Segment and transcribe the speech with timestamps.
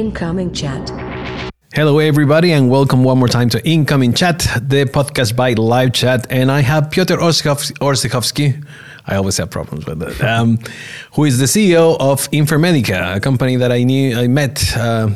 [0.00, 0.88] Incoming chat.
[1.74, 6.26] Hello, everybody, and welcome one more time to Incoming Chat, the podcast by Live Chat.
[6.30, 8.66] And I have Piotr Orzechowski.
[9.06, 10.24] I always have problems with it.
[10.24, 10.58] Um,
[11.12, 15.10] who is the CEO of Infermedica, a company that I knew I met uh,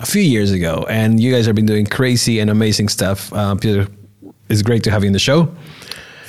[0.00, 0.84] a few years ago.
[0.90, 3.32] And you guys have been doing crazy and amazing stuff.
[3.32, 3.88] Uh, Piotr,
[4.48, 5.48] it's great to have you in the show.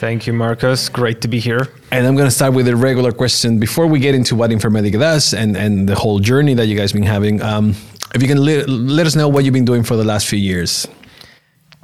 [0.04, 0.90] Thank you, Marcus.
[0.90, 1.70] Great to be here.
[1.90, 5.00] And I'm going to start with a regular question before we get into what Infermedica
[5.00, 7.42] does and, and the whole journey that you guys been having.
[7.42, 7.74] Um,
[8.14, 10.38] if you can let, let us know what you've been doing for the last few
[10.38, 10.86] years.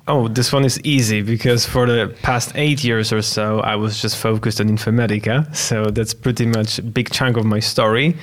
[0.06, 4.02] Oh, this one is easy because for the past eight years or so, I was
[4.02, 5.56] just focused on Infermedica.
[5.56, 8.18] So that's pretty much a big chunk of my story.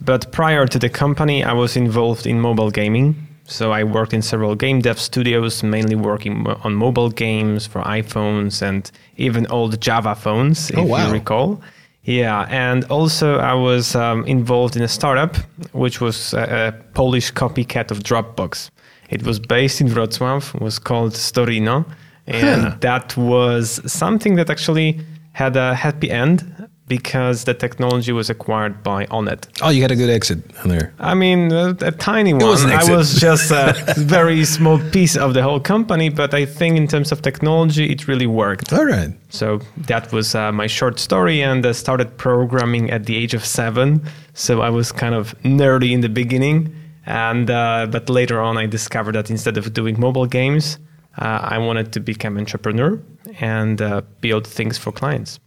[0.00, 3.28] But prior to the company, I was involved in mobile gaming.
[3.46, 8.62] So I worked in several game dev studios, mainly working on mobile games for iPhones
[8.62, 11.06] and even old Java phones, if oh, wow.
[11.06, 11.60] you recall.
[12.04, 15.36] Yeah, and also I was um, involved in a startup,
[15.72, 18.70] which was a, a, Polish copycat of Dropbox.
[19.08, 21.84] It was based in Wrocław, was called Storino,
[22.26, 22.76] and huh.
[22.80, 25.00] that was something that actually
[25.32, 29.46] had a happy end because the technology was acquired by Onet.
[29.62, 30.92] Oh, you had a good exit there.
[30.98, 32.42] I mean, a, a tiny one.
[32.42, 32.92] It Was an exit.
[32.92, 36.86] I was just a very small piece of the whole company, but I think in
[36.88, 38.72] terms of technology, it really worked.
[38.72, 39.10] All right.
[39.30, 43.44] So that was uh, my short story, and I started programming at the age of
[43.44, 44.02] seven.
[44.34, 46.74] So I was kind of nerdy in the beginning,
[47.06, 50.78] and uh, but later on, I discovered that instead of doing mobile games,
[51.18, 53.00] uh, I wanted to become entrepreneur
[53.40, 55.38] and uh, build things for clients.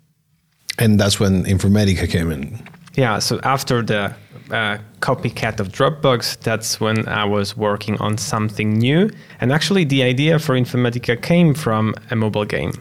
[0.78, 2.60] And that's when Infermedica came in.
[2.96, 4.16] Yeah, so after the
[4.52, 9.10] uh, copycat of Dropbox, that's when I was working on something new.
[9.42, 12.74] And actually, the idea for Infermedica came from a mobile game.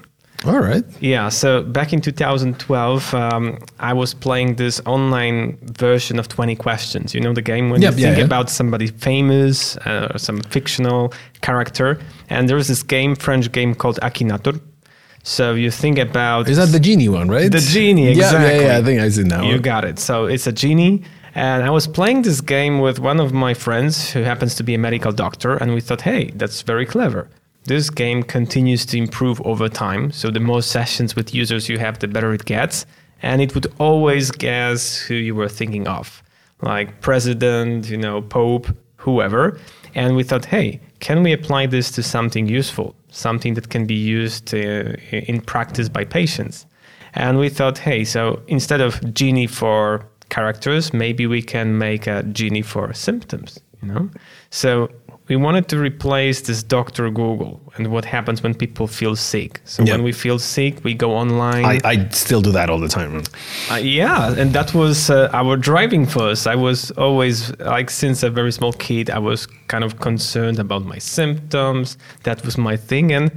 [0.47, 0.85] All right.
[1.01, 7.15] Yeah, so back in 2012, um, I was playing this online version of 20 Questions.
[7.15, 8.25] You know the game when yep, you think yeah, yeah.
[8.25, 11.99] about somebody famous uh, or some fictional character.
[12.29, 14.61] And there was this game, French game called Akinator
[15.25, 17.51] so you think about is that the genie one, right?
[17.51, 18.45] The genie, exactly.
[18.45, 19.43] Yeah, yeah, yeah I think I see now.
[19.51, 19.99] You got it.
[19.99, 21.03] So it's a genie,
[21.35, 24.75] and I was playing this game with one of my friends who happens to be
[24.75, 27.29] a medical doctor, and we thought, hey, that's very clever.
[27.65, 30.13] This game continues to improve over time.
[30.13, 32.85] So the more sessions with users you have, the better it gets,
[33.23, 36.23] and it would always guess who you were thinking of,
[36.61, 39.59] like president, you know, pope, whoever.
[39.95, 42.97] And we thought, hey, can we apply this to something useful?
[43.15, 44.59] something that can be used uh,
[45.11, 46.67] in practice by patients.
[47.15, 52.25] And we thought, hey, so instead of Genie for characters, maybe we can make a
[52.25, 54.11] Genie for symptoms, you know?
[54.51, 54.91] So
[55.29, 57.09] we wanted to replace this Dr.
[57.11, 59.61] Google and what happens when people feel sick.
[59.65, 59.97] So yep.
[59.97, 61.65] when we feel sick, we go online.
[61.65, 63.23] I, I still do that all the time.
[63.71, 66.47] Uh, yeah, and that was uh, our driving force.
[66.47, 70.85] I was always, like, since a very small kid, I was kind of concerned about
[70.85, 71.97] my symptoms.
[72.25, 73.13] That was my thing.
[73.13, 73.33] And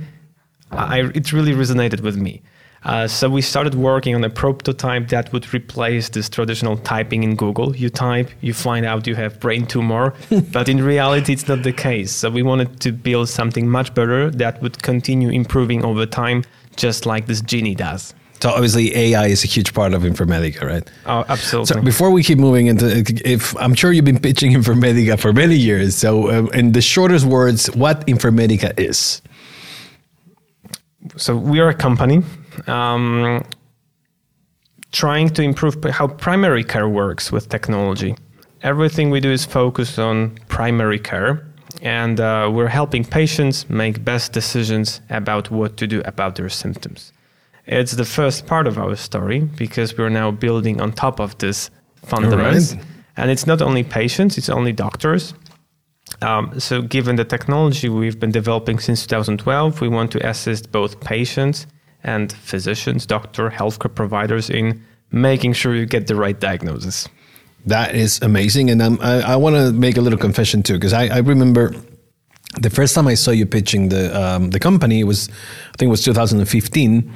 [0.71, 2.41] I, it really resonated with me.
[2.83, 7.35] Uh, so we started working on a prototype that would replace this traditional typing in
[7.35, 7.75] Google.
[7.75, 10.13] You type, you find out you have brain tumor,
[10.51, 12.11] but in reality, it's not the case.
[12.11, 16.43] So we wanted to build something much better that would continue improving over time,
[16.75, 18.13] just like this Genie does.
[18.39, 20.91] So obviously AI is a huge part of Infermedica, right?
[21.07, 21.73] Oh, absolutely.
[21.73, 25.55] So before we keep moving into, if I'm sure you've been pitching Infermedica for many
[25.55, 29.23] years, so uh, in the shortest words, what Infermedica is?
[31.15, 32.21] So we are a company
[32.67, 33.43] um,
[34.91, 38.15] trying to improve how primary care works with technology.
[38.63, 41.45] Everything we do is focused on primary care,
[41.81, 47.13] and uh, we're helping patients make best decisions about what to do about their symptoms.
[47.67, 51.69] It's the first part of our story because we're now building on top of this
[52.03, 52.71] fundament.
[52.71, 52.85] Right.
[53.17, 55.33] And it's not only patients, it's only doctors.
[56.21, 61.01] Um, so, given the technology we've been developing since 2012, we want to assist both
[61.01, 61.67] patients
[62.03, 67.07] and physicians, doctor, healthcare providers in making sure you get the right diagnosis.
[67.65, 68.69] That is amazing.
[68.69, 71.73] And um, I, I want to make a little confession too, because I, I, remember
[72.59, 75.91] the first time I saw you pitching the, um, the company was, I think it
[75.91, 77.13] was 2015.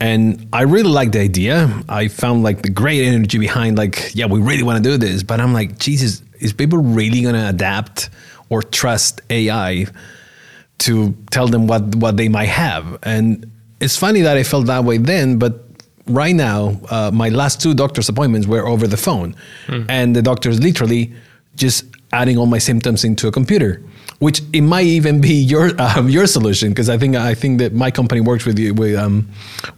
[0.00, 1.70] And I really liked the idea.
[1.88, 5.22] I found like the great energy behind like, yeah, we really want to do this.
[5.22, 8.10] But I'm like, Jesus, is people really going to adapt
[8.48, 9.86] or trust AI
[10.78, 12.98] to tell them what, what they might have?
[13.04, 13.51] And
[13.82, 15.64] it's funny that I felt that way then, but
[16.06, 19.34] right now, uh, my last two doctor's appointments were over the phone,
[19.66, 19.86] mm.
[19.88, 21.12] and the doctor's literally
[21.56, 23.82] just adding all my symptoms into a computer.
[24.18, 27.72] Which it might even be your um, your solution because I think I think that
[27.72, 29.28] my company works with you with um,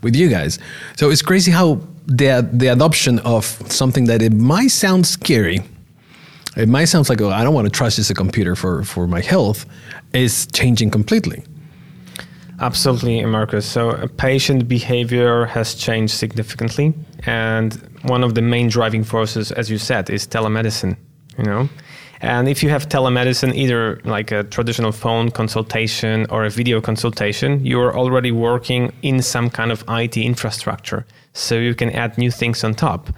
[0.03, 0.59] with you guys.
[0.97, 5.61] So it's crazy how the the adoption of something that it might sound scary
[6.57, 9.07] it might sound like oh, I don't want to trust just a computer for for
[9.07, 9.67] my health,
[10.13, 11.43] is changing completely.
[12.61, 13.67] Absolutely, Marcus.
[13.67, 16.95] So uh, patient behavior has changed significantly,
[17.27, 20.97] and one of the main driving forces, as you said, is telemedicine.
[21.37, 21.69] You know,
[22.21, 27.65] and if you have telemedicine, either like a traditional phone consultation or a video consultation,
[27.67, 32.31] you are already working in some kind of IT infrastructure, so you can add new
[32.31, 33.11] things on top.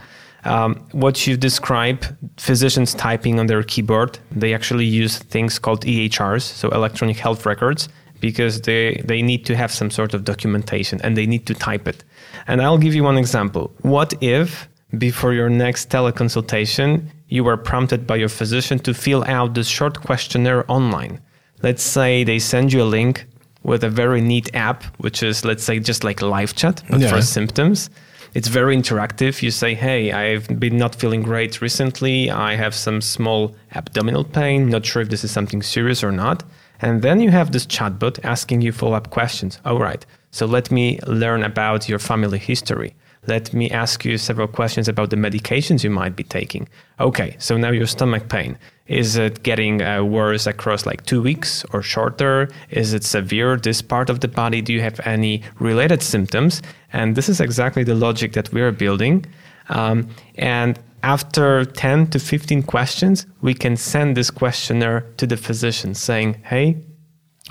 [0.44, 2.04] Um, what you describe,
[2.38, 7.88] physicians typing on their keyboard, they actually use things called EHRs, so electronic health records
[8.20, 11.86] because they, they need to have some sort of documentation and they need to type
[11.86, 12.04] it.
[12.46, 13.72] And I'll give you one example.
[13.82, 14.68] What if
[14.98, 20.00] before your next teleconsultation, you were prompted by your physician to fill out this short
[20.00, 21.20] questionnaire online?
[21.62, 23.26] Let's say they send you a link
[23.62, 27.10] with a very neat app, which is, let's say, just like live chat, but yeah.
[27.10, 27.90] for symptoms.
[28.34, 29.42] It's very interactive.
[29.42, 32.30] You say, hey, I've been not feeling great recently.
[32.30, 34.68] I have some small abdominal pain.
[34.68, 36.44] Not sure if this is something serious or not.
[36.80, 39.60] And then you have this chatbot asking you follow up questions.
[39.64, 42.94] All right, so let me learn about your family history.
[43.26, 46.68] Let me ask you several questions about the medications you might be taking.
[47.00, 48.56] Okay, so now your stomach pain.
[48.86, 52.48] Is it getting uh, worse across like two weeks or shorter?
[52.70, 54.62] Is it severe, this part of the body?
[54.62, 56.62] Do you have any related symptoms?
[56.92, 59.26] And this is exactly the logic that we're building.
[59.70, 65.94] Um, and after 10 to 15 questions, we can send this questionnaire to the physician
[65.94, 66.76] saying, hey,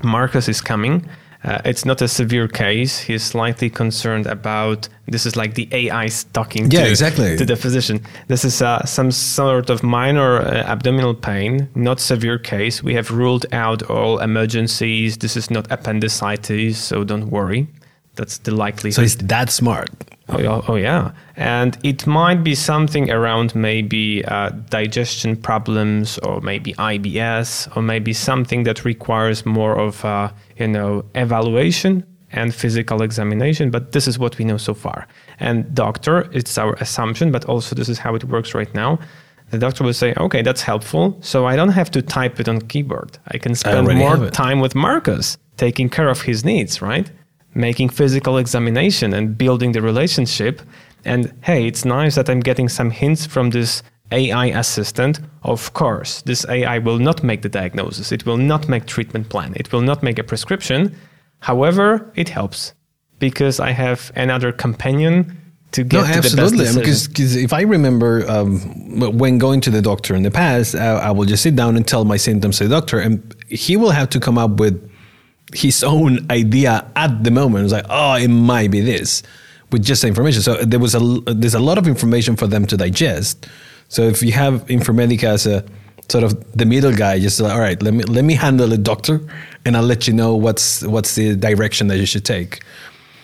[0.04, 1.08] Marcus is coming.
[1.44, 3.00] Uh, it's not a severe case.
[3.00, 7.38] He's slightly concerned about this is like the AI talking yeah, to, exactly.
[7.38, 8.02] to the physician.
[8.28, 12.82] This is uh, some sort of minor uh, abdominal pain, not severe case.
[12.82, 15.18] We have ruled out all emergencies.
[15.20, 17.68] This is not appendicitis, so don't worry.
[18.16, 18.96] That's the likelihood.
[18.96, 19.90] So he's that smart.
[20.28, 26.42] Oh, yeah, oh yeah, and it might be something around maybe uh, digestion problems, or
[26.42, 33.04] maybe IBS, or maybe something that requires more of uh, you know evaluation and physical
[33.04, 33.70] examination.
[33.70, 35.08] But this is what we know so far.
[35.40, 38.98] And doctor, it's our assumption, but also this is how it works right now.
[39.52, 41.18] The doctor will say, "Okay, that's helpful.
[41.22, 43.20] So I don't have to type it on keyboard.
[43.28, 47.12] I can spend I more time with Marcus, taking care of his needs, right?"
[47.56, 50.62] Making physical examination and building the relationship.
[51.06, 53.82] And hey, it's nice that I'm getting some hints from this
[54.12, 55.20] AI assistant.
[55.44, 58.12] Of course, this AI will not make the diagnosis.
[58.12, 59.54] It will not make treatment plan.
[59.56, 60.96] It will not make a prescription.
[61.40, 62.74] However, it helps
[63.20, 65.38] because I have another companion
[65.72, 66.58] to get no, to absolutely.
[66.66, 68.60] the best Because if I remember um,
[69.18, 71.88] when going to the doctor in the past, I, I will just sit down and
[71.88, 74.90] tell my symptoms to the doctor, and he will have to come up with
[75.54, 77.62] his own idea at the moment.
[77.62, 79.24] It was like, oh, it might be this
[79.72, 80.42] with just the information.
[80.42, 83.48] So there was a there's a lot of information for them to digest.
[83.90, 85.64] So if you have Infermedica as a
[86.10, 88.84] sort of the middle guy, just like, all right, let me let me handle it,
[88.84, 89.22] doctor,
[89.66, 92.62] and I'll let you know what's what's the direction that you should take.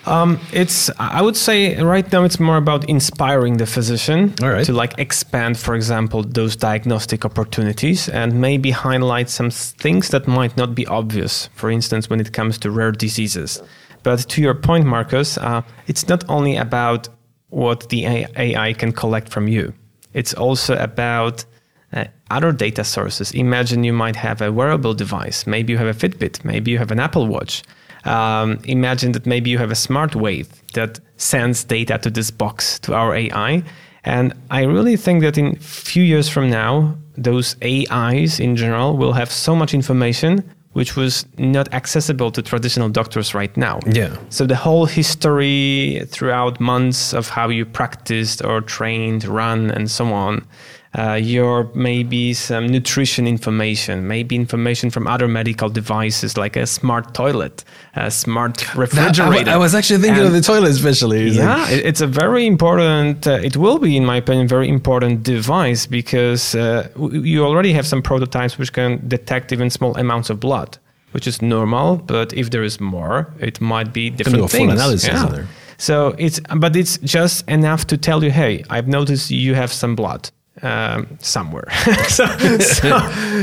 [0.04, 4.98] Um, it's I would say right now it's more about inspiring the physician to like
[4.98, 10.86] expand, for example, those diagnostic opportunities and maybe highlight some things that might not be
[10.86, 11.48] obvious.
[11.54, 13.62] For instance, when it comes to rare diseases.
[14.02, 17.08] But to your point, Marcus, uh, it's not only about
[17.50, 19.72] what the AI can collect from you.
[20.14, 21.44] It's also about
[21.92, 23.32] uh, other data sources.
[23.32, 25.46] Imagine you might have a wearable device.
[25.46, 26.44] Maybe you have a Fitbit.
[26.44, 27.62] Maybe you have an Apple Watch
[28.04, 32.78] um, imagine that maybe you have a smart wave that sends data to this box
[32.80, 33.62] to our AI.
[34.04, 39.12] And I really think that in few years from now, those AIs in general will
[39.12, 40.42] have so much information
[40.72, 43.78] which was not accessible to traditional doctors right now.
[43.86, 44.16] Yeah.
[44.30, 50.06] So the whole history throughout months of how you practiced or trained, run, and so
[50.12, 50.46] on
[50.94, 57.14] uh, your maybe some nutrition information, maybe information from other medical devices like a smart
[57.14, 57.64] toilet,
[57.96, 59.50] a smart refrigerator.
[59.50, 61.30] I, I was actually thinking and of the toilet, especially.
[61.30, 63.26] yeah, it's a very important.
[63.26, 67.86] Uh, it will be, in my opinion, very important device because uh, you already have
[67.86, 70.76] some prototypes which can detect even small amounts of blood,
[71.12, 71.96] which is normal.
[71.96, 74.66] But if there is more, it might be different things.
[74.66, 75.46] Full analysis yeah.
[75.78, 79.96] So it's, but it's just enough to tell you, hey, I've noticed you have some
[79.96, 80.30] blood
[80.60, 81.68] um, somewhere.
[82.08, 82.26] so, so,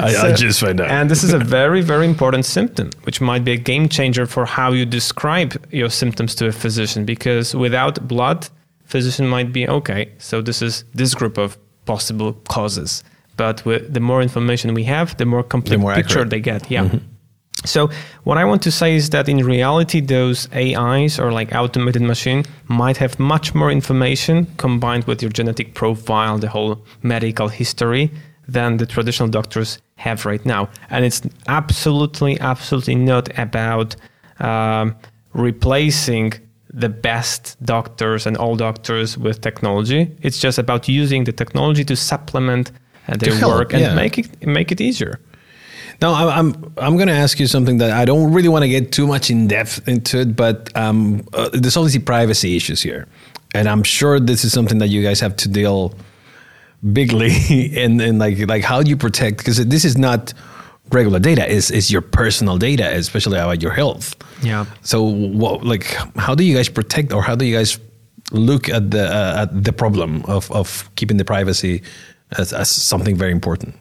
[0.04, 0.89] I, so, I, just find out.
[0.89, 4.46] and this is a very, very important symptom, which might be a game changer for
[4.46, 7.06] how you describe your symptoms to a physician.
[7.06, 8.48] Because without blood,
[8.86, 10.12] physician might be okay.
[10.20, 13.04] So this is this group of possible causes.
[13.38, 16.30] But with, the more information we have, the more complete the more picture accurate.
[16.30, 16.70] they get.
[16.70, 16.84] Yeah.
[16.86, 16.98] Mm-hmm.
[17.66, 17.89] So
[18.24, 22.46] what I want to say is that in reality, those AIs or like automated machine
[22.68, 28.12] might have much more information combined with your genetic profile, the whole medical history,
[28.48, 30.70] than the traditional doctors have right now.
[30.89, 33.96] And it's absolutely, absolutely not about
[34.39, 34.96] um,
[35.34, 36.34] replacing
[36.74, 40.16] the best doctors and all doctors with technology.
[40.22, 42.72] It's just about using the technology to supplement
[43.08, 43.96] uh, their help, work and yeah.
[43.96, 45.20] make it make it easier.
[46.01, 48.91] Now, I'm I'm going to ask you something that I don't really want to get
[48.91, 53.08] too much in depth into it, but um, uh, there's obviously privacy issues here,
[53.53, 55.93] and I'm sure this is something that you guys have to deal
[56.93, 57.31] bigly
[57.77, 60.34] and and like like how do you protect because this is not
[60.91, 64.15] regular data is is your personal data, especially about your health.
[64.41, 64.65] Yeah.
[64.81, 67.79] So, what like how do you guys protect or how do you guys
[68.31, 71.81] look at the uh, at the problem of of keeping the privacy
[72.38, 73.75] as, as something very important?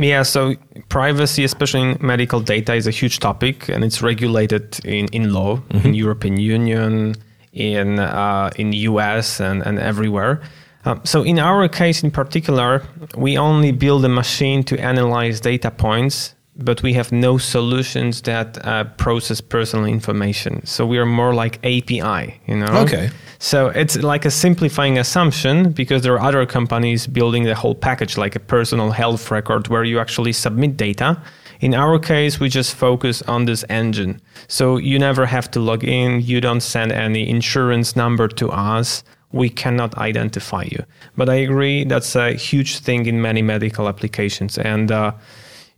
[0.00, 0.54] Yeah, so
[0.88, 5.60] privacy, especially in medical data, is a huge topic, and it's regulated in, in law
[5.84, 7.16] in European Union,
[7.52, 10.40] in uh, in US, and and everywhere.
[10.86, 12.82] Um, so in our case, in particular,
[13.14, 18.64] we only build a machine to analyze data points, but we have no solutions that
[18.66, 20.64] uh, process personal information.
[20.66, 22.72] So we are more like API, you know.
[22.84, 23.10] Okay.
[23.38, 28.18] So it's like a simplifying assumption because there are other companies building the whole package,
[28.18, 31.20] like a personal health record where you actually submit data.
[31.60, 34.20] In our case, we just focus on this engine.
[34.48, 39.04] So you never have to log in, you don't send any insurance number to us.
[39.32, 40.84] We cannot identify you.
[41.16, 44.58] But I agree, that's a huge thing in many medical applications.
[44.58, 45.12] And uh,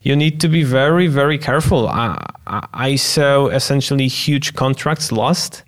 [0.02, 1.88] you need to be very, very careful.
[1.88, 2.16] Uh,
[2.74, 5.62] I saw essentially huge contracts lost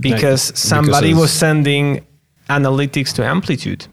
[0.00, 2.06] because Like, somebody because was sending
[2.48, 3.86] analytics to Amplitude.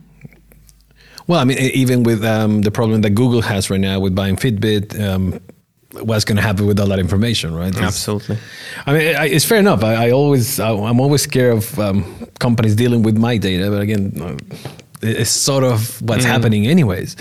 [1.27, 4.36] Well, I mean, even with um, the problem that Google has right now with buying
[4.36, 5.39] Fitbit, um,
[6.01, 7.67] what's going to happen with all that information, right?
[7.69, 8.38] It's- Absolutely.
[8.86, 9.83] I mean, I, it's fair enough.
[9.83, 13.81] I, I always, I, I'm always scared of um, companies dealing with my data, but
[13.81, 14.36] again, uh,
[15.01, 17.15] it's sort of what's happening, anyways.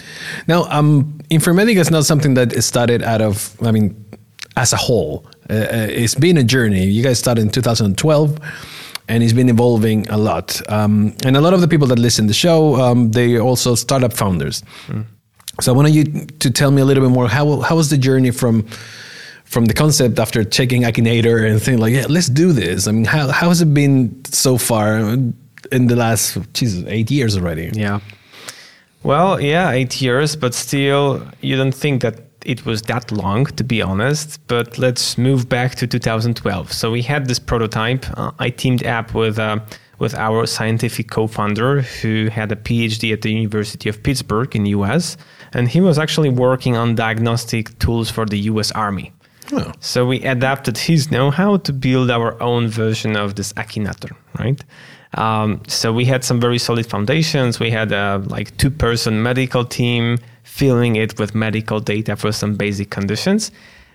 [0.48, 4.04] Now, um, Infermedica is not something that started out of, I mean,
[4.56, 5.26] as a whole.
[5.48, 6.84] Uh, uh, it's been a journey.
[6.84, 8.38] You guys started in 2012
[9.08, 10.60] and it's been evolving a lot.
[10.68, 13.74] Um, and a lot of the people that listen to the show, um, they also
[13.74, 14.62] startup founders.
[15.60, 17.28] So I want you to tell me a little bit more.
[17.28, 18.66] How how was the journey from
[19.44, 22.86] from the concept after checking Akinator and thinking like, yeah, let's do this.
[22.86, 27.36] I mean, how how has it been so far in the last Jesus eight years
[27.36, 27.70] already?
[27.74, 28.00] Yeah.
[29.02, 33.64] Well, yeah, eight years, but still, you don't think that it was that long, to
[33.64, 34.40] be honest.
[34.46, 36.72] But let's move back to 2012.
[36.72, 38.06] So we had this prototype.
[38.18, 39.60] Uh, I teamed up with uh,
[39.98, 44.70] with our scientific co-founder who had a PhD at the University of Pittsburgh in the
[44.70, 45.16] US,
[45.52, 49.12] and he was actually working on diagnostic tools for the US Army.
[49.52, 49.72] Oh.
[49.80, 54.62] So we adapted his know-how to build our own version of this Akinator, right?
[55.14, 57.58] Um, so we had some very solid foundations.
[57.58, 62.90] We had a like two-person medical team filling it with medical data for some basic
[62.90, 63.50] conditions.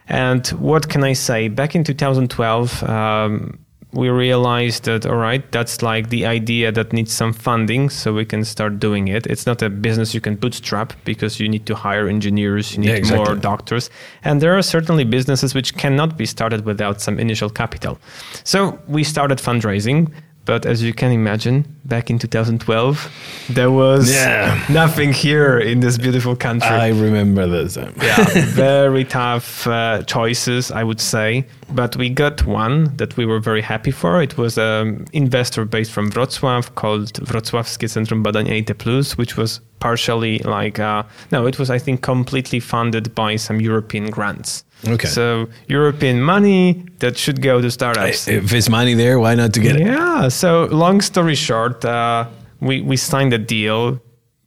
[0.07, 1.47] And what can I say?
[1.47, 3.57] Back in 2012, um,
[3.95, 8.25] we realized that all right, that's like the idea that needs some funding, so we
[8.25, 9.25] can start doing it.
[9.25, 12.89] It's not a business you can bootstrap because you need to hire engineers, you need
[12.89, 13.25] Yeah, exactly.
[13.25, 13.89] more doctors,
[14.23, 17.97] and there are certainly businesses which cannot be started without some initial capital.
[18.43, 20.11] So we started fundraising.
[20.45, 23.09] But as you can imagine, back in 2012,
[23.49, 24.59] there was Yeah.
[24.69, 27.77] nothing here in this beautiful country I remember this.
[27.77, 28.23] um, yeah,
[28.53, 31.45] very tough uh, choices, I would say.
[31.73, 34.21] But we got one that we were very happy for.
[34.21, 39.61] It was an investor based from Wrocław called Wrocławskie Centrum Badań IT Plus, which was
[39.79, 44.63] partially like, uh, no, it was, I think, completely funded by some European grants.
[44.87, 45.07] Okay.
[45.07, 48.27] So European money that should go to startups.
[48.27, 49.87] If it's money there, why not to get it?
[49.87, 50.27] Yeah.
[50.29, 52.27] So long story short, uh,
[52.59, 53.99] we we signed a deal,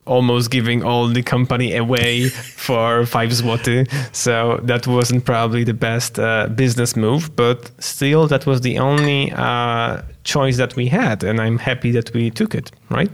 [0.06, 3.86] almost giving all the company away for five zloty.
[4.12, 9.32] So that wasn't probably the best uh, business move, but still, that was the only
[9.32, 12.70] uh, choice that we had, and I'm happy that we took it.
[12.90, 13.10] Right.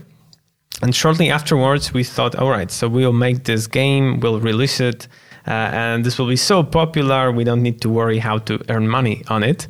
[0.83, 5.09] And shortly afterwards, we thought, all right, so we'll make this game, we'll release it,
[5.47, 9.23] and this will be so popular, we don't need to worry how to earn money
[9.29, 9.67] on it.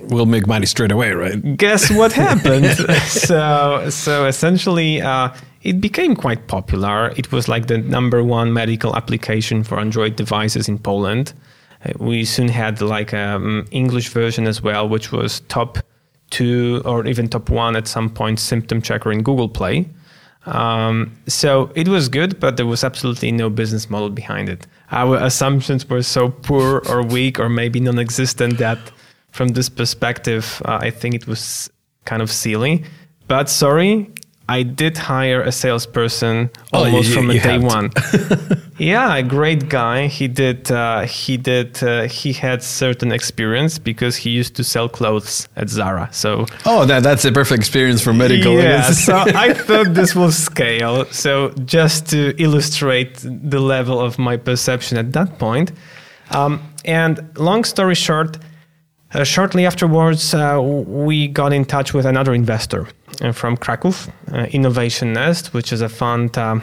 [0.00, 1.56] We'll make money straight away, right?
[1.56, 2.66] guess what happened?
[3.06, 5.30] So so essentially uh,
[5.62, 7.12] it became quite popular.
[7.16, 11.32] It was like the number one medical application for android devices in poland.
[11.84, 15.78] Uh, we soon had like an english version as well which was top
[16.30, 19.86] two or even top one at some point symptom checker in google play
[20.48, 24.66] um, so it was good, but there was absolutely no business model behind it.
[24.90, 28.78] Our assumptions were so poor or weak or maybe non-existent that,
[29.32, 31.70] from this perspective, uh, I think it was
[32.04, 32.84] kind of silly.
[33.26, 34.10] But sorry,
[34.50, 37.90] I did hire a salesperson Oh, you- almost from you day one.
[38.78, 40.06] yeah, a great guy.
[40.06, 40.70] He did.
[40.72, 41.82] Uh, he did.
[41.82, 46.08] Uh, he had certain experience because he used to sell clothes at Zara.
[46.12, 48.54] So Oh, that, that's a perfect experience for medical.
[48.54, 51.04] yeah, so I thought this will scale.
[51.06, 55.72] So just to illustrate the level of my perception at that point.
[56.30, 58.38] Um, and long story short,
[59.14, 62.86] uh, shortly afterwards, uh, we got in touch with another investor
[63.32, 63.92] from Krakow,
[64.32, 66.62] uh, Innovation Nest, which is a fund um,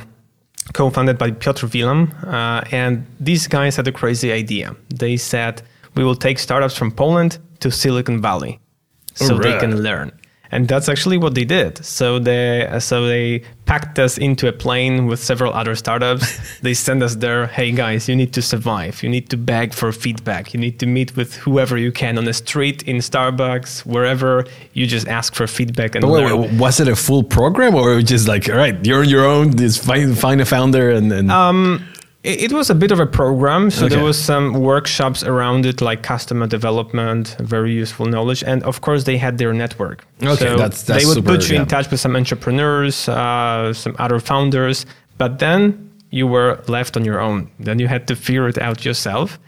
[0.74, 2.12] co-founded by Piotr Wilam.
[2.24, 4.76] Uh, and these guys had a crazy idea.
[4.90, 5.62] They said,
[5.96, 8.60] we will take startups from Poland to Silicon Valley
[9.14, 10.12] so they can learn.
[10.56, 11.84] And that's actually what they did.
[11.86, 16.26] So they so they packed us into a plane with several other startups.
[16.62, 17.48] they sent us there.
[17.48, 19.04] Hey guys, you need to survive.
[19.04, 20.54] You need to beg for feedback.
[20.54, 24.46] You need to meet with whoever you can on the street, in Starbucks, wherever.
[24.72, 28.02] You just ask for feedback and But wait, wait, was it a full program or
[28.02, 31.32] just like, all right, you're on your own, just find, find a founder and, and
[31.32, 31.86] Um,
[32.25, 34.08] it it was a bit of a program, so there Okay.
[34.08, 39.17] was some workshops around it, like customer development, very useful knowledge, and of course they
[39.17, 39.98] had their network.
[40.24, 43.74] Okay, so that's- that's they would super, put you in touch with some entrepreneurs, uh,
[43.74, 44.86] some other founders,
[45.17, 45.62] but then
[46.12, 47.39] you were left on your own.
[47.60, 49.39] Then you had to figure it out yourself.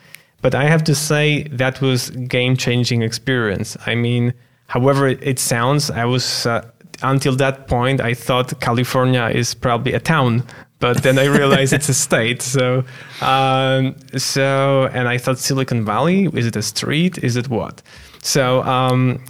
[0.41, 3.69] But I have to say that was game-changing experience.
[3.91, 4.34] I mean,
[4.67, 6.62] however it, it sounds, I was uh,
[7.03, 10.43] until that point I thought California is probably a town
[10.79, 12.41] but then I realized it's a state.
[12.41, 12.84] So,
[13.22, 17.17] um, so, and I thought Silicon Valley is it a street?
[17.24, 17.81] Is it what?
[18.22, 19.24] So, um,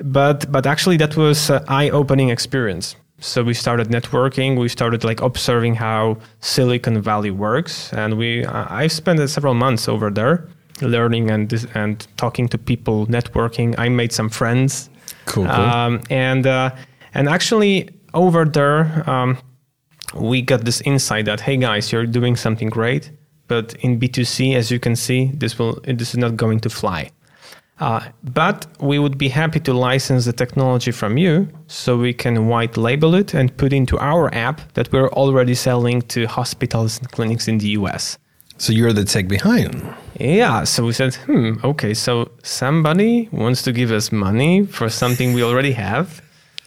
[0.00, 2.96] but but actually that was an eye-opening experience.
[3.20, 4.58] So we started networking.
[4.58, 10.10] We started like observing how Silicon Valley works, and we I've spent several months over
[10.10, 10.48] there
[10.82, 13.74] learning and and talking to people, networking.
[13.78, 14.90] I made some friends.
[15.26, 15.54] Cool, cool.
[15.54, 16.70] Um, and uh,
[17.14, 19.08] and actually over there.
[20.16, 23.10] We got this insight that hey guys you're doing something great
[23.48, 27.10] but in b2c as you can see this will this is not going to fly
[27.80, 32.46] uh, but we would be happy to license the technology from you so we can
[32.46, 37.10] white label it and put into our app that we're already selling to hospitals and
[37.10, 38.16] clinics in the us
[38.56, 39.82] so you're the tech behind.
[40.20, 45.34] yeah, so we said, hmm, okay, so somebody wants to give us money for something
[45.34, 46.22] we already have.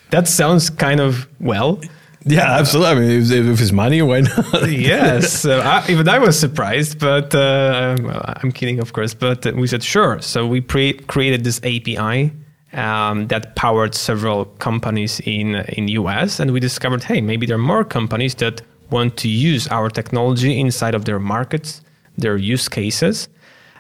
[0.10, 1.80] That sounds kind of well.
[2.28, 2.92] Yeah, absolutely.
[2.92, 4.70] I mean, if, if it's money, why not?
[4.70, 9.14] yes, so I, even I was surprised, but uh, well, I'm kidding, of course.
[9.14, 10.22] But we said sure.
[10.22, 12.34] So we pre- created this API
[12.74, 17.70] um, that powered several companies in in US, and we discovered, hey, maybe there are
[17.76, 21.82] more companies that want to use our technology inside of their markets,
[22.18, 23.30] their use cases.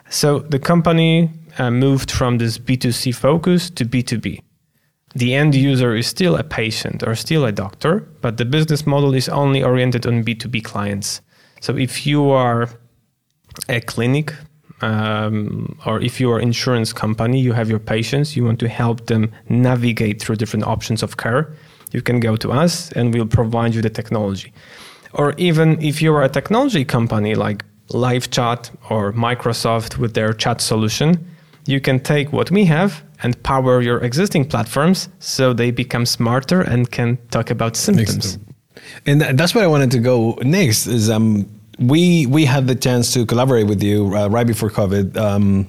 [0.09, 4.41] So the company uh, moved from this B2C focus to B2B
[5.17, 9.15] the end user is still a patient or still a doctor, but the business model
[9.15, 11.21] is only oriented on B2B clients.
[11.59, 12.69] So if you are
[13.67, 14.33] a clinic
[14.81, 19.07] um, or if you are insurance company, you have your patients, you want to help
[19.07, 21.51] them navigate through different options of care,
[21.91, 24.53] you can go to us and we'll provide you the technology.
[25.13, 30.61] Or even if you are a technology company like LiveChat or Microsoft with their chat
[30.61, 31.25] solution,
[31.67, 36.61] you can take what we have and power your existing platforms so they become smarter
[36.61, 38.37] and can talk about symptoms.
[39.05, 40.87] And that's where I wanted to go next.
[40.87, 41.49] Is um,
[41.79, 45.67] we we had the chance to collaborate with you uh, right before COVID, um,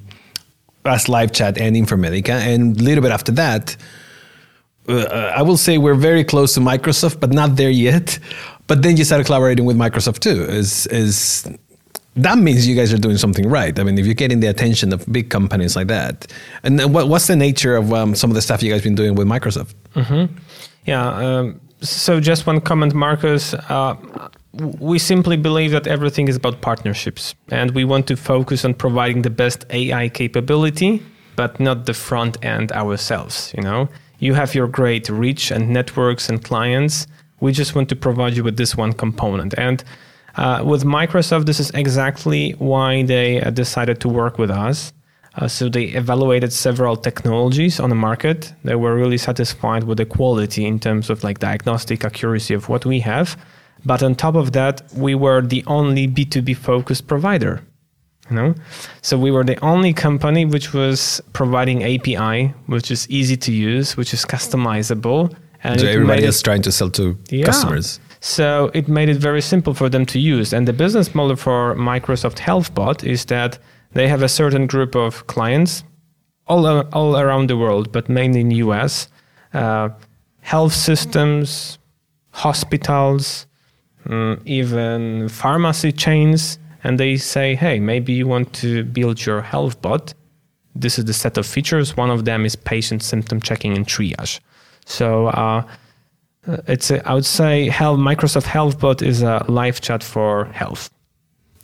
[0.84, 3.76] as live chat and Infermedica, and a little bit after that,
[4.88, 8.18] uh, I will say we're very close to Microsoft, but not there yet.
[8.66, 10.44] But then you started collaborating with Microsoft too.
[10.44, 11.46] Is is
[12.18, 13.78] that means you guys are doing something right?
[13.78, 16.26] I mean, if you're getting the attention of big companies like that,
[16.62, 19.14] and what, what's the nature of um, some of the stuff you guys been doing
[19.14, 19.74] with Microsoft?
[20.84, 21.06] Yeah.
[21.06, 23.54] Um, so just one comment, Marcus.
[23.54, 23.94] Uh,
[24.80, 29.22] we simply believe that everything is about partnerships, and we want to focus on providing
[29.22, 31.02] the best AI capability,
[31.36, 33.52] but not the front end ourselves.
[33.56, 37.06] You know, you have your great reach and networks and clients.
[37.40, 39.84] We just want to provide you with this one component, and
[40.38, 44.92] uh, with Microsoft, this is exactly why they uh, decided to work with us.
[45.34, 48.52] Uh, so they evaluated several technologies on the market.
[48.64, 52.86] They were really satisfied with the quality in terms of like diagnostic accuracy of what
[52.86, 53.36] we have.
[53.84, 57.62] But on top of that, we were the only B2B focused provider.
[58.30, 58.54] You know,
[59.00, 63.96] so we were the only company which was providing API, which is easy to use,
[63.96, 67.46] which is customizable, and So everybody is trying to sell to yeah.
[67.46, 68.00] customers.
[68.20, 70.52] So it made it very simple for them to use.
[70.52, 73.58] And the business model for Microsoft HealthBot is that
[73.92, 75.84] they have a certain group of clients
[76.46, 79.08] all, all around the world, but mainly in US,
[79.54, 79.90] uh,
[80.40, 81.78] health systems,
[82.30, 83.46] hospitals,
[84.06, 89.80] um, even pharmacy chains, and they say, hey, maybe you want to build your health
[89.82, 90.14] bot.
[90.74, 91.96] This is the set of features.
[91.96, 94.40] One of them is patient symptom checking and triage.
[94.86, 95.64] So uh,
[96.66, 100.90] it's a, I would say health, Microsoft HealthBot is a live chat for health.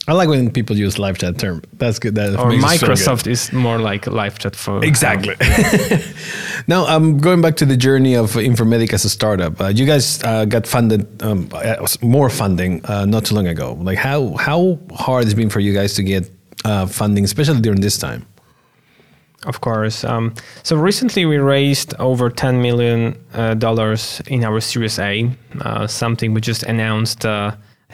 [0.06, 1.62] I like when people use live chat term.
[1.74, 2.14] That's good.
[2.14, 5.34] That or Microsoft is more like live chat for exactly.
[6.66, 9.58] now, I'm um, going back to the journey of Infermedica as a startup.
[9.58, 13.78] Uh, you guys uh, got funded um, uh, more funding uh, not too long ago.
[13.80, 16.30] Like how how hard it's been for you guys to get
[16.66, 18.26] uh, funding, especially during this time.
[19.44, 20.04] Of course.
[20.04, 23.54] Um, so recently we raised over ten million uh,
[24.26, 25.30] in our Series A,
[25.86, 27.26] something we just announced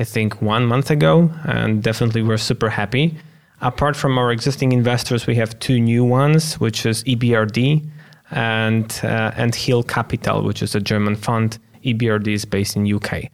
[0.00, 3.16] I think, one month ago, and definitely we're super happy.
[3.60, 7.86] Apart from our existing investors, we have two new ones, which is EBRD
[8.30, 11.58] and uh, and Heal Capital, which is a German fund.
[11.84, 13.24] EBRD is based in UK.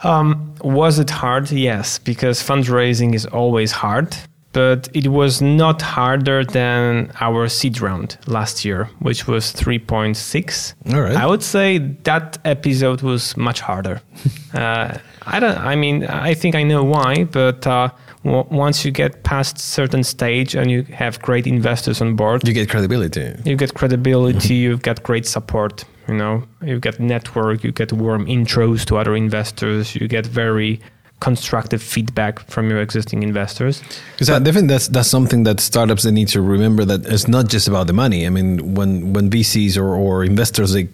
[0.00, 1.52] Um, was it hard?
[1.52, 4.16] Yes, because fundraising is always hard,
[4.56, 10.94] but it was not harder than our seed round last year, which was 3.6.
[10.94, 11.14] All right.
[11.14, 14.00] I would say that episode was much harder.
[14.54, 15.58] uh, I don't.
[15.58, 17.90] I mean, I think I know why, but uh,
[18.24, 22.54] w- once you get past certain stage and you have great investors on board, you
[22.54, 23.34] get credibility.
[23.44, 24.54] You get credibility.
[24.54, 25.84] you've got great support.
[26.08, 27.62] You know, you get network.
[27.62, 29.94] You get warm intros to other investors.
[29.96, 30.80] You get very
[31.20, 33.82] constructive feedback from your existing investors.
[34.12, 37.48] Because I definitely that's that's something that startups they need to remember that it's not
[37.48, 38.26] just about the money.
[38.26, 40.88] I mean, when when VCs or, or investors they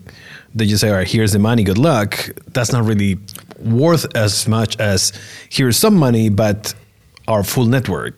[0.55, 2.29] they just say, all right, here's the money, good luck.
[2.53, 3.19] That's not really
[3.59, 5.13] worth as much as
[5.49, 6.75] here's some money, but
[7.27, 8.15] our full network.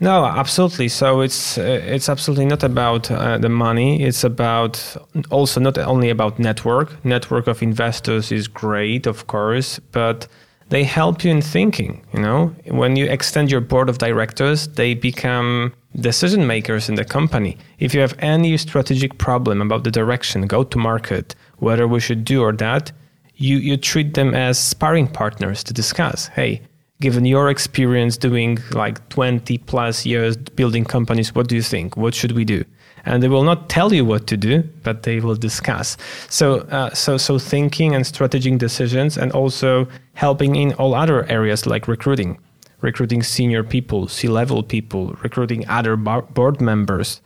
[0.00, 0.88] No, absolutely.
[0.88, 4.02] So it's uh, it's absolutely not about uh, the money.
[4.02, 4.96] It's about
[5.30, 7.04] also not only about network.
[7.04, 10.26] Network of investors is great, of course, but
[10.68, 12.04] they help you in thinking.
[12.12, 17.04] You know, when you extend your board of directors, they become decision makers in the
[17.04, 17.56] company.
[17.78, 22.24] If you have any strategic problem about the direction, go to market, whether we should
[22.24, 22.92] do or that,
[23.36, 26.28] you, you treat them as sparring partners to discuss.
[26.28, 26.62] Hey,
[27.00, 31.96] given your experience doing like 20 plus years building companies, what do you think?
[31.96, 32.64] What should we do?
[33.06, 35.96] And they will not tell you what to do, but they will discuss.
[36.28, 41.66] So, uh, so, so thinking and strategic decisions, and also helping in all other areas
[41.66, 42.38] like recruiting,
[42.80, 47.20] recruiting senior people, C-level people, recruiting other bar- board members,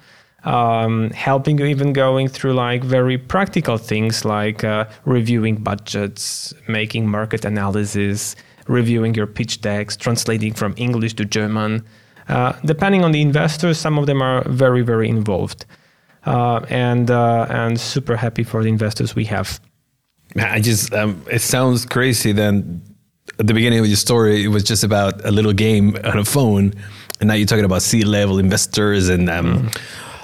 [0.44, 7.08] um, helping you even going through like very practical things like uh, reviewing budgets, making
[7.08, 8.36] market analysis,
[8.66, 11.84] reviewing your pitch decks, translating from English to German.
[12.28, 15.64] Uh, depending on the investors, some of them are very, very involved.
[16.26, 19.60] Uh, and uh, and super happy for the investors we have.
[20.36, 22.32] I just um, it sounds crazy.
[22.32, 22.82] Then
[23.38, 26.24] at the beginning of your story, it was just about a little game on a
[26.24, 26.74] phone,
[27.20, 29.80] and now you're talking about C-level investors and um, mm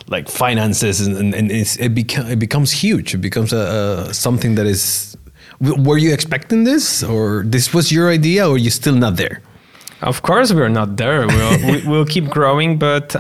[0.09, 3.15] like finances and, and it, beca- it becomes huge.
[3.15, 5.17] It becomes a, a, something that is.
[5.61, 9.41] Were you expecting this, or this was your idea, or you still not there?
[10.05, 11.27] Of course, we're not there.
[11.27, 13.17] We'll, we, will keep growing, but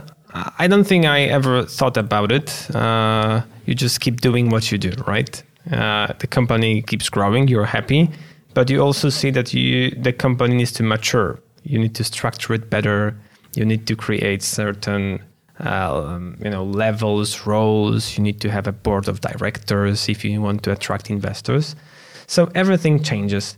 [0.58, 2.70] I don't think I ever thought about it.
[2.74, 5.42] Uh, you just keep doing what you do, right?
[5.72, 7.48] Uh, the company keeps growing.
[7.48, 8.10] You're happy,
[8.52, 11.40] but you also see that you the company needs to mature.
[11.62, 13.16] You need to structure it better.
[13.56, 15.22] You need to create certain
[15.60, 18.18] um, you know levels, roles.
[18.18, 21.76] You need to have a board of directors if you want to attract investors.
[22.26, 23.56] So everything changes.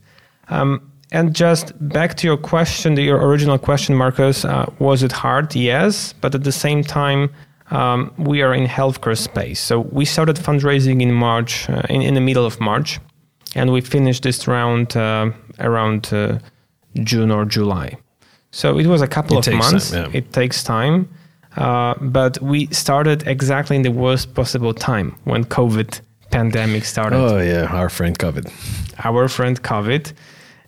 [0.49, 5.55] Um, and just back to your question, your original question, Marcus, uh, was it hard?
[5.55, 7.31] Yes, but at the same time,
[7.71, 9.61] um, we are in healthcare space.
[9.61, 13.01] So we started fundraising in March, uh, in, in the middle of March,
[13.55, 16.39] and we finished this round uh, around uh,
[17.03, 17.97] June or July.
[18.51, 19.91] So it was a couple it of months.
[19.91, 20.19] Time, yeah.
[20.19, 21.09] It takes time.
[21.57, 27.17] Uh, but we started exactly in the worst possible time when COVID pandemic started.
[27.17, 28.51] Oh yeah, our friend COVID.
[29.05, 30.13] Our friend COVID.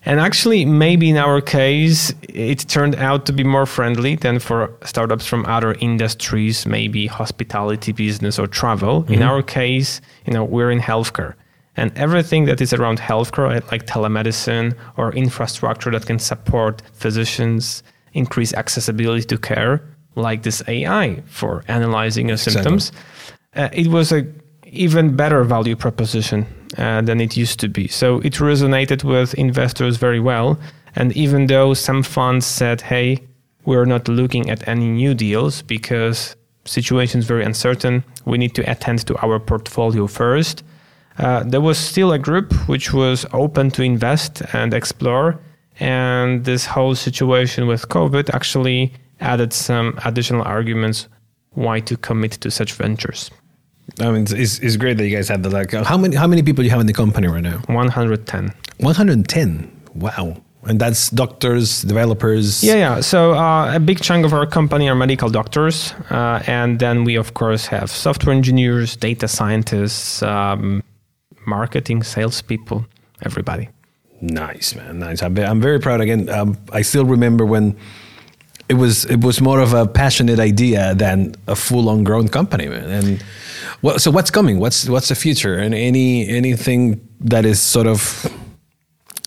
[0.05, 4.73] And actually, maybe in our case, it turned out to be more friendly than for
[4.83, 9.03] startups from other industries, maybe hospitality business or travel.
[9.03, 9.13] Mm-hmm.
[9.13, 11.33] In our case, you know, we're in healthcare.
[11.75, 17.83] And everything that is around healthcare, like telemedicine or infrastructure that can support physicians,
[18.13, 19.81] increase accessibility to care,
[20.15, 22.91] like this AI for analyzing your symptoms,
[23.55, 24.25] uh, it was a
[24.65, 26.45] even better value proposition
[26.77, 27.87] uh, than it used to be.
[27.87, 30.57] So it resonated with investors very well.
[30.95, 33.19] And even though some funds said, "Hey,
[33.65, 38.03] we're not looking at any new deals because situation is very uncertain.
[38.25, 40.63] We need to attend to our portfolio first.
[41.19, 45.39] uh, there was still a group which was open to invest and explore.
[45.79, 51.07] And this whole situation with COVID actually added some additional arguments
[51.51, 53.31] why to commit to such ventures.
[53.99, 55.71] I mean, it's, it's great that you guys have the like.
[55.71, 57.59] How many how many people do you have in the company right now?
[57.67, 58.53] 110.
[58.77, 59.81] 110.
[59.95, 60.37] Wow.
[60.63, 62.63] And that's doctors, developers.
[62.63, 63.01] Yeah, yeah.
[63.01, 67.15] So uh, a big chunk of our company are medical doctors, uh, and then we
[67.15, 70.83] of course have software engineers, data scientists, um,
[71.47, 72.85] marketing, salespeople,
[73.23, 73.69] everybody.
[74.21, 74.99] Nice, man.
[74.99, 75.23] Nice.
[75.23, 76.01] I'm, I'm very proud.
[76.01, 77.77] Again, um, I still remember when
[78.69, 82.65] it was it was more of a passionate idea than a full on grown company.
[82.65, 83.21] And
[83.81, 84.59] what, so what's coming?
[84.59, 85.55] What's what's the future?
[85.55, 87.99] And any anything that is sort of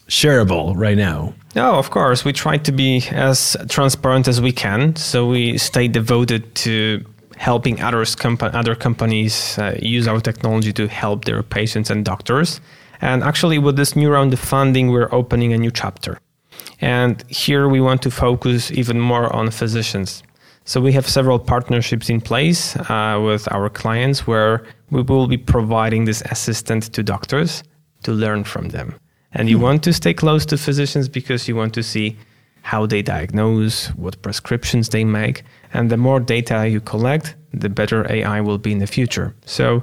[0.09, 1.35] shareable right now?
[1.55, 2.25] No, of course.
[2.25, 4.97] We try to be as transparent as we can.
[4.97, 7.05] So we stay devoted to
[7.37, 12.61] helping others compa- other companies uh, use our technology to help their patients and doctors.
[13.01, 16.21] And actually, with this new round of funding, we're opening a new chapter.
[16.81, 20.23] And here we want to focus even more on physicians.
[20.65, 25.37] So we have several partnerships in place uh, with our clients where we will be
[25.37, 27.63] providing this assistant to doctors
[28.05, 28.95] to learn from them.
[29.33, 32.17] And you want to stay close to physicians because you want to see
[32.63, 35.43] how they diagnose, what prescriptions they make.
[35.73, 39.35] And the more data you collect, the better AI will be in the future.
[39.45, 39.83] So,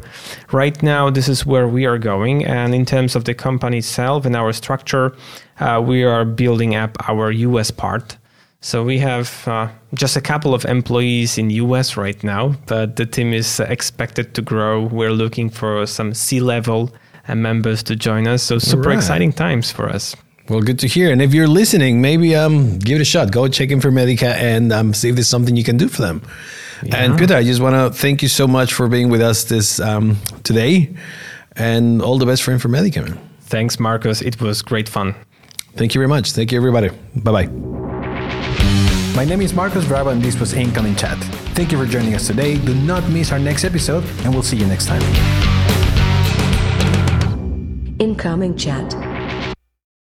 [0.51, 2.45] right now, this is where we are going.
[2.45, 5.15] And in terms of the company itself and our structure,
[5.59, 8.17] uh, we are building up our US part.
[8.61, 13.05] So we have uh, just a couple of employees in US right now, but the
[13.05, 14.83] team is expected to grow.
[14.83, 16.91] We're looking for some C-level
[17.27, 18.43] uh, members to join us.
[18.43, 18.97] So super right.
[18.97, 20.13] exciting times for us.
[20.49, 21.11] Well, good to hear.
[21.11, 23.31] And if you're listening, maybe um, give it a shot.
[23.31, 26.23] Go check Infermedica and um, see if there's something you can do for them.
[26.81, 26.95] Yeah.
[26.95, 29.79] And Peter, I just want to thank you so much for being with us this
[29.79, 30.95] um, today,
[31.55, 33.19] and all the best for Infermedica, man.
[33.41, 34.21] Thanks, Marcus.
[34.21, 35.13] It was great fun.
[35.75, 36.31] Thank you very much.
[36.31, 36.89] Thank you, everybody.
[37.15, 37.47] Bye bye.
[39.15, 41.17] My name is Marcos Bravo, and this was Incoming Chat.
[41.53, 42.57] Thank you for joining us today.
[42.57, 45.01] Do not miss our next episode, and we'll see you next time.
[47.99, 49.08] Incoming Chat.